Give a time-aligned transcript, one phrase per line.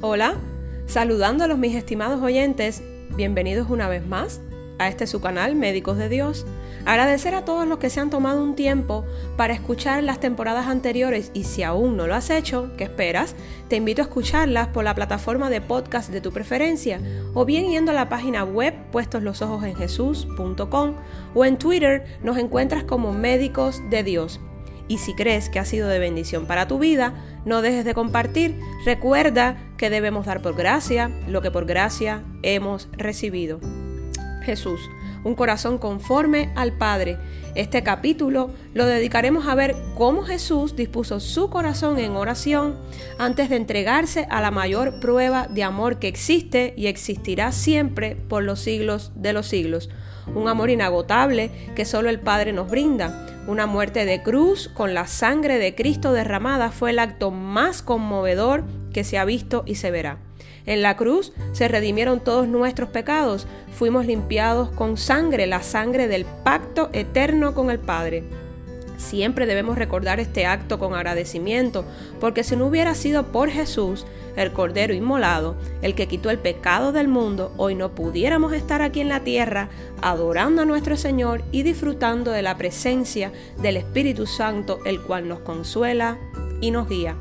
[0.00, 0.36] Hola,
[0.86, 2.84] saludándolos mis estimados oyentes,
[3.16, 4.40] bienvenidos una vez más
[4.78, 6.46] a este su canal Médicos de Dios.
[6.86, 9.04] Agradecer a todos los que se han tomado un tiempo
[9.36, 13.34] para escuchar las temporadas anteriores y si aún no lo has hecho, ¿qué esperas?
[13.66, 17.00] Te invito a escucharlas por la plataforma de podcast de tu preferencia
[17.34, 20.94] o bien yendo a la página web puestoslosojosenjesús.com
[21.34, 24.38] o en Twitter nos encuentras como Médicos de Dios.
[24.86, 28.60] Y si crees que ha sido de bendición para tu vida, no dejes de compartir.
[28.86, 33.60] Recuerda que debemos dar por gracia lo que por gracia hemos recibido.
[34.42, 34.80] Jesús,
[35.24, 37.18] un corazón conforme al Padre.
[37.54, 42.76] Este capítulo lo dedicaremos a ver cómo Jesús dispuso su corazón en oración
[43.18, 48.42] antes de entregarse a la mayor prueba de amor que existe y existirá siempre por
[48.42, 49.90] los siglos de los siglos.
[50.34, 55.06] Un amor inagotable que solo el Padre nos brinda una muerte de cruz con la
[55.06, 58.64] sangre de Cristo derramada fue el acto más conmovedor
[58.98, 60.18] que se ha visto y se verá.
[60.66, 66.24] En la cruz se redimieron todos nuestros pecados, fuimos limpiados con sangre, la sangre del
[66.24, 68.24] pacto eterno con el Padre.
[68.96, 71.84] Siempre debemos recordar este acto con agradecimiento,
[72.18, 76.90] porque si no hubiera sido por Jesús, el Cordero inmolado, el que quitó el pecado
[76.90, 79.68] del mundo, hoy no pudiéramos estar aquí en la tierra
[80.02, 83.30] adorando a nuestro Señor y disfrutando de la presencia
[83.62, 86.18] del Espíritu Santo, el cual nos consuela
[86.60, 87.14] y nos guía.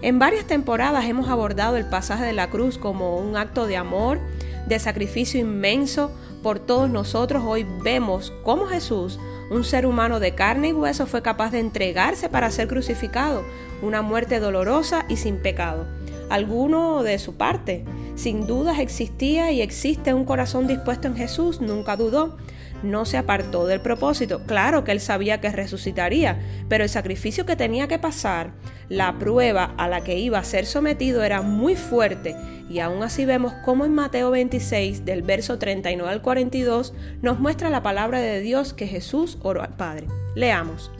[0.00, 4.20] En varias temporadas hemos abordado el pasaje de la cruz como un acto de amor,
[4.66, 7.42] de sacrificio inmenso por todos nosotros.
[7.44, 9.18] Hoy vemos cómo Jesús
[9.50, 13.44] un ser humano de carne y hueso fue capaz de entregarse para ser crucificado,
[13.82, 15.86] una muerte dolorosa y sin pecado.
[16.28, 17.84] Alguno de su parte.
[18.14, 22.36] Sin dudas existía y existe un corazón dispuesto en Jesús, nunca dudó
[22.82, 24.42] no se apartó del propósito.
[24.46, 28.52] Claro que él sabía que resucitaría, pero el sacrificio que tenía que pasar,
[28.88, 32.34] la prueba a la que iba a ser sometido era muy fuerte
[32.70, 37.70] y aún así vemos cómo en Mateo 26 del verso 39 al 42 nos muestra
[37.70, 40.06] la palabra de Dios que Jesús oró al Padre.
[40.34, 40.90] Leamos.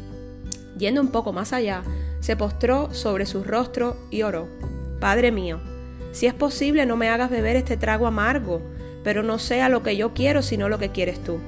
[0.79, 1.83] Yendo un poco más allá,
[2.21, 4.49] se postró sobre su rostro y oró.
[5.01, 5.61] Padre mío,
[6.13, 8.63] si es posible no me hagas beber este trago amargo,
[9.05, 11.39] pero no sea lo que yo quiero sino lo que quieres tú.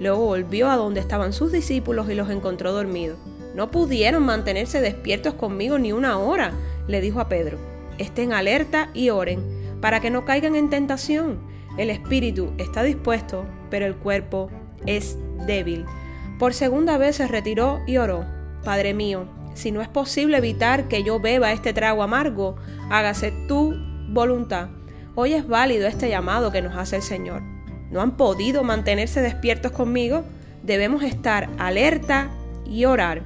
[0.00, 3.18] Luego volvió a donde estaban sus discípulos y los encontró dormidos.
[3.54, 6.52] No pudieron mantenerse despiertos conmigo ni una hora,
[6.88, 7.58] le dijo a Pedro.
[7.98, 9.44] Estén alerta y oren,
[9.82, 11.38] para que no caigan en tentación.
[11.76, 14.50] El espíritu está dispuesto, pero el cuerpo
[14.86, 15.84] es débil.
[16.38, 18.24] Por segunda vez se retiró y oró.
[18.64, 22.56] Padre mío, si no es posible evitar que yo beba este trago amargo,
[22.88, 23.74] hágase tu
[24.08, 24.70] voluntad.
[25.14, 27.59] Hoy es válido este llamado que nos hace el Señor
[27.90, 30.24] no han podido mantenerse despiertos conmigo,
[30.62, 32.30] debemos estar alerta
[32.66, 33.22] y orar.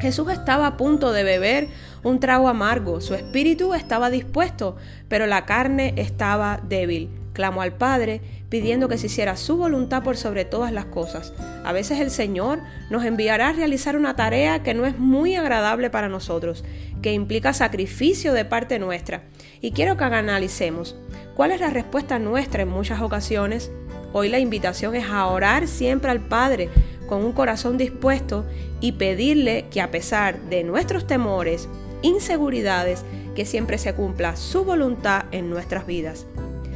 [0.00, 1.68] Jesús estaba a punto de beber
[2.02, 4.76] un trago amargo, su espíritu estaba dispuesto,
[5.08, 7.10] pero la carne estaba débil.
[7.32, 11.32] Clamó al Padre pidiendo que se hiciera su voluntad por sobre todas las cosas.
[11.64, 15.90] A veces el Señor nos enviará a realizar una tarea que no es muy agradable
[15.90, 16.64] para nosotros,
[17.02, 19.22] que implica sacrificio de parte nuestra.
[19.60, 20.94] Y quiero que analicemos
[21.34, 23.72] cuál es la respuesta nuestra en muchas ocasiones.
[24.16, 26.70] Hoy la invitación es a orar siempre al Padre
[27.08, 28.46] con un corazón dispuesto
[28.80, 31.68] y pedirle que a pesar de nuestros temores,
[32.02, 33.02] inseguridades,
[33.34, 36.26] que siempre se cumpla su voluntad en nuestras vidas.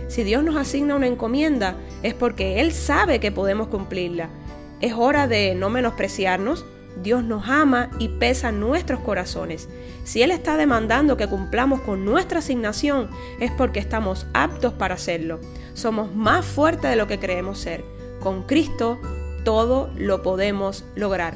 [0.08, 4.30] Si Dios nos asigna una encomienda es porque Él sabe que podemos cumplirla.
[4.80, 6.66] Es hora de no menospreciarnos.
[7.04, 9.68] Dios nos ama y pesa nuestros corazones.
[10.02, 15.38] Si Él está demandando que cumplamos con nuestra asignación es porque estamos aptos para hacerlo
[15.78, 17.84] somos más fuertes de lo que creemos ser.
[18.20, 18.98] Con Cristo
[19.44, 21.34] todo lo podemos lograr.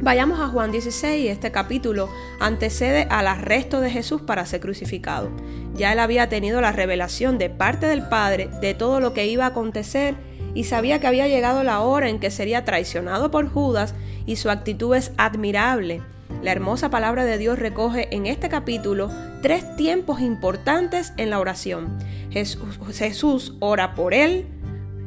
[0.00, 5.30] Vayamos a Juan 16, este capítulo antecede al arresto de Jesús para ser crucificado.
[5.74, 9.44] Ya él había tenido la revelación de parte del Padre de todo lo que iba
[9.44, 10.14] a acontecer
[10.52, 13.94] y sabía que había llegado la hora en que sería traicionado por Judas
[14.26, 16.02] y su actitud es admirable.
[16.42, 19.10] La hermosa palabra de Dios recoge en este capítulo
[19.42, 21.98] tres tiempos importantes en la oración.
[22.30, 24.46] Jesús, ora por él,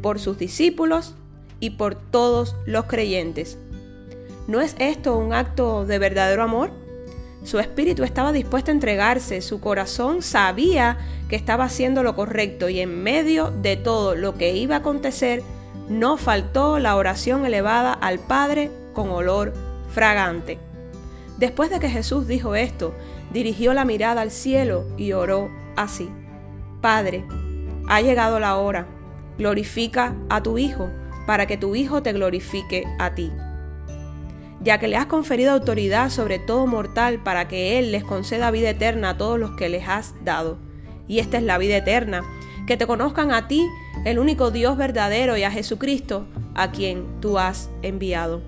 [0.02, 1.16] por sus discípulos
[1.60, 3.58] y por todos los creyentes.
[4.48, 6.72] ¿No es esto un acto de verdadero amor?
[7.44, 10.98] Su espíritu estaba dispuesto a entregarse, su corazón sabía
[11.30, 15.44] que estaba haciendo lo correcto y en medio de todo lo que iba a acontecer,
[15.90, 19.54] no faltó la oración elevada al Padre con olor
[19.94, 20.60] fragante.
[21.38, 22.96] Después de que Jesús dijo esto,
[23.32, 26.10] dirigió la mirada al cielo y oró así.
[26.82, 27.26] Padre,
[27.88, 28.88] ha llegado la hora,
[29.38, 30.90] glorifica a tu Hijo,
[31.28, 33.32] para que tu Hijo te glorifique a ti.
[34.62, 38.72] Ya que le has conferido autoridad sobre todo mortal para que Él les conceda vida
[38.72, 40.58] eterna a todos los que les has dado.
[41.10, 42.22] y esta es la vida eterna,
[42.68, 43.66] que te conozcan a ti,
[44.04, 48.42] el único Dios verdadero, y a Jesucristo, a quien tú has enviado.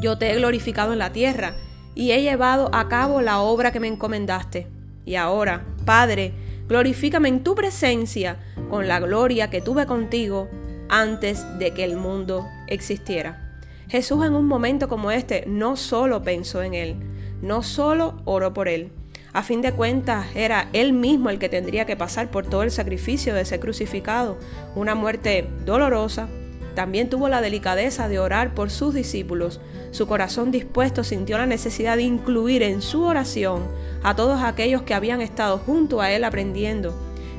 [0.00, 1.56] Yo te he glorificado en la tierra,
[1.94, 4.66] y he llevado a cabo la obra que me encomendaste.
[5.04, 6.32] Y ahora, Padre,
[6.68, 8.38] glorifícame en tu presencia
[8.70, 10.48] con la gloria que tuve contigo
[10.88, 13.58] antes de que el mundo existiera.
[13.88, 16.96] Jesús en un momento como este no solo pensó en él,
[17.42, 18.92] no solo oró por él,
[19.34, 22.70] a fin de cuentas, era él mismo el que tendría que pasar por todo el
[22.70, 24.36] sacrificio de ser crucificado,
[24.74, 26.28] una muerte dolorosa.
[26.74, 29.60] También tuvo la delicadeza de orar por sus discípulos.
[29.90, 33.62] Su corazón dispuesto sintió la necesidad de incluir en su oración
[34.02, 36.94] a todos aquellos que habían estado junto a él aprendiendo,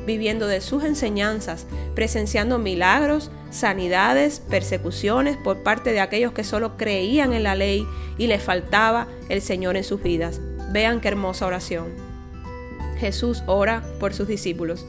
[0.06, 1.66] viviendo de sus enseñanzas,
[1.96, 7.86] presenciando milagros, sanidades, persecuciones por parte de aquellos que solo creían en la ley
[8.18, 10.42] y les faltaba el Señor en sus vidas.
[10.72, 11.88] Vean qué hermosa oración.
[13.00, 14.86] Jesús ora por sus discípulos.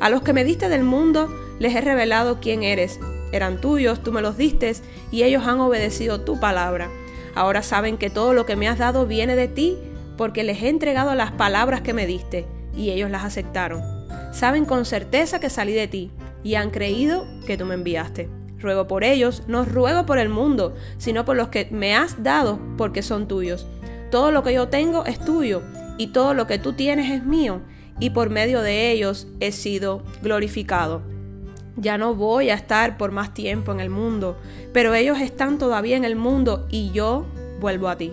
[0.00, 1.28] A los que me diste del mundo
[1.58, 3.00] les he revelado quién eres.
[3.32, 4.72] Eran tuyos, tú me los diste,
[5.10, 6.88] y ellos han obedecido tu palabra.
[7.34, 9.76] Ahora saben que todo lo que me has dado viene de ti,
[10.16, 12.46] porque les he entregado las palabras que me diste,
[12.76, 13.82] y ellos las aceptaron.
[14.32, 16.10] Saben con certeza que salí de ti,
[16.42, 18.28] y han creído que tú me enviaste.
[18.58, 22.58] Ruego por ellos, no ruego por el mundo, sino por los que me has dado,
[22.76, 23.66] porque son tuyos
[24.10, 25.62] todo lo que yo tengo es tuyo
[25.98, 27.60] y todo lo que tú tienes es mío
[28.00, 31.02] y por medio de ellos he sido glorificado.
[31.80, 34.36] Ya no voy a estar por más tiempo en el mundo,
[34.72, 37.24] pero ellos están todavía en el mundo y yo
[37.60, 38.12] vuelvo a ti.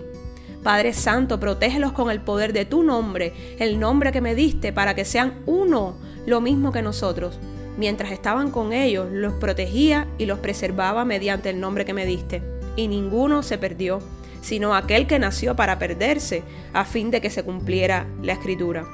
[0.62, 4.94] Padre Santo, protégelos con el poder de tu nombre, el nombre que me diste, para
[4.94, 7.38] que sean uno, lo mismo que nosotros.
[7.76, 12.42] Mientras estaban con ellos, los protegía y los preservaba mediante el nombre que me diste,
[12.76, 14.00] y ninguno se perdió
[14.46, 18.86] sino aquel que nació para perderse, a fin de que se cumpliera la escritura.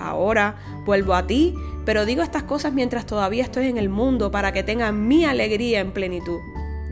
[0.00, 1.54] Ahora vuelvo a ti,
[1.84, 5.80] pero digo estas cosas mientras todavía estoy en el mundo para que tengan mi alegría
[5.80, 6.38] en plenitud.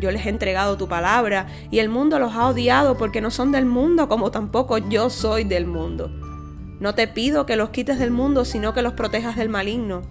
[0.00, 3.50] Yo les he entregado tu palabra y el mundo los ha odiado porque no son
[3.50, 6.10] del mundo como tampoco yo soy del mundo.
[6.78, 10.02] No te pido que los quites del mundo, sino que los protejas del maligno.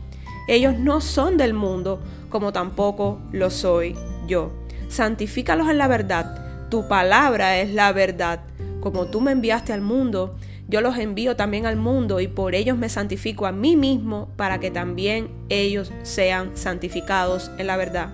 [0.50, 3.96] Ellos no son del mundo como tampoco lo soy
[4.28, 4.52] yo.
[4.90, 8.42] Santifícalos en la verdad tu palabra es la verdad.
[8.82, 10.36] Como tú me enviaste al mundo,
[10.68, 14.60] yo los envío también al mundo y por ellos me santifico a mí mismo para
[14.60, 18.14] que también ellos sean santificados en la verdad.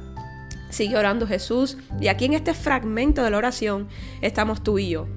[0.70, 3.88] Sigue orando Jesús y aquí en este fragmento de la oración
[4.22, 5.08] estamos tú y yo.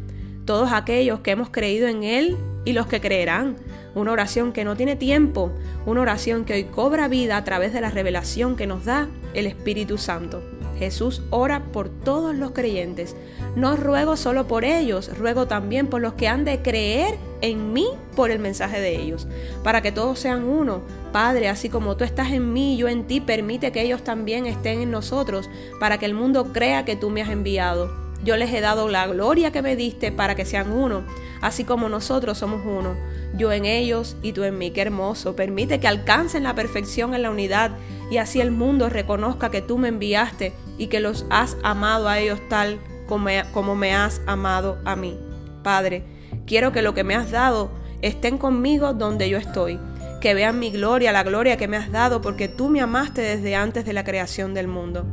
[0.46, 3.56] Todos aquellos que hemos creído en Él y los que creerán.
[3.94, 5.50] Una oración que no tiene tiempo,
[5.86, 9.46] una oración que hoy cobra vida a través de la revelación que nos da el
[9.46, 10.42] Espíritu Santo.
[10.78, 13.16] Jesús ora por todos los creyentes.
[13.56, 17.86] No ruego solo por ellos, ruego también por los que han de creer en mí
[18.14, 19.26] por el mensaje de ellos,
[19.62, 20.82] para que todos sean uno.
[21.12, 24.80] Padre, así como tú estás en mí yo en ti, permite que ellos también estén
[24.80, 25.48] en nosotros,
[25.80, 28.06] para que el mundo crea que tú me has enviado.
[28.24, 31.04] Yo les he dado la gloria que me diste para que sean uno,
[31.40, 32.96] así como nosotros somos uno.
[33.36, 34.70] Yo en ellos y tú en mí.
[34.70, 35.36] Qué hermoso.
[35.36, 37.72] Permite que alcancen la perfección en la unidad
[38.10, 42.18] y así el mundo reconozca que tú me enviaste y que los has amado a
[42.18, 45.18] ellos tal como me has amado a mí.
[45.62, 46.04] Padre,
[46.46, 47.70] quiero que lo que me has dado
[48.02, 49.78] estén conmigo donde yo estoy,
[50.20, 53.54] que vean mi gloria, la gloria que me has dado, porque tú me amaste desde
[53.54, 55.06] antes de la creación del mundo.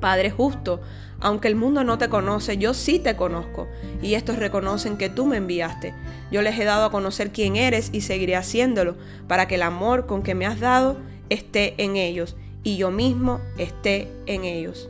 [0.00, 0.80] Padre justo,
[1.20, 3.68] aunque el mundo no te conoce, yo sí te conozco,
[4.02, 5.94] y estos reconocen que tú me enviaste.
[6.30, 10.06] Yo les he dado a conocer quién eres y seguiré haciéndolo, para que el amor
[10.06, 14.88] con que me has dado esté en ellos y yo mismo esté en ellos.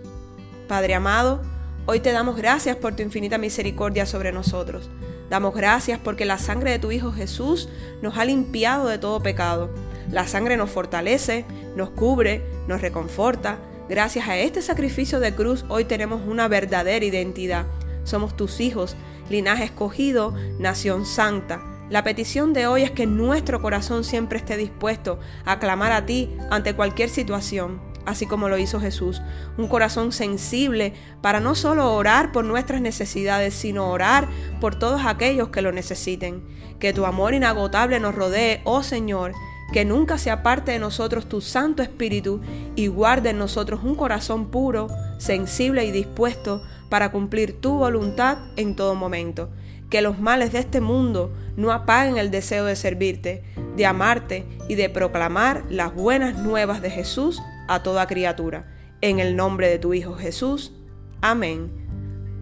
[0.66, 1.42] Padre amado,
[1.86, 4.90] hoy te damos gracias por tu infinita misericordia sobre nosotros.
[5.30, 7.68] Damos gracias porque la sangre de tu Hijo Jesús
[8.02, 9.70] nos ha limpiado de todo pecado.
[10.10, 13.58] La sangre nos fortalece, nos cubre, nos reconforta.
[13.88, 17.66] Gracias a este sacrificio de cruz hoy tenemos una verdadera identidad.
[18.04, 18.96] Somos tus hijos,
[19.28, 25.20] linaje escogido, nación santa la petición de hoy es que nuestro corazón siempre esté dispuesto
[25.44, 29.20] a clamar a ti ante cualquier situación, así como lo hizo Jesús.
[29.58, 34.28] Un corazón sensible para no solo orar por nuestras necesidades, sino orar
[34.60, 36.42] por todos aquellos que lo necesiten.
[36.78, 39.32] Que tu amor inagotable nos rodee, oh Señor,
[39.72, 42.40] que nunca se aparte de nosotros tu Santo Espíritu
[42.76, 48.76] y guarde en nosotros un corazón puro, sensible y dispuesto para cumplir tu voluntad en
[48.76, 49.50] todo momento
[49.90, 53.44] que los males de este mundo no apaguen el deseo de servirte,
[53.76, 58.66] de amarte y de proclamar las buenas nuevas de Jesús a toda criatura.
[59.00, 60.72] En el nombre de tu Hijo Jesús.
[61.20, 61.70] Amén.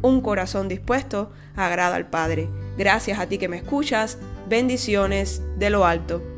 [0.03, 2.49] Un corazón dispuesto agrada al Padre.
[2.77, 4.19] Gracias a ti que me escuchas.
[4.49, 6.34] Bendiciones de lo alto.